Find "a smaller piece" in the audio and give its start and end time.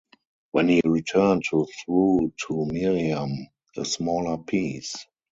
3.77-4.95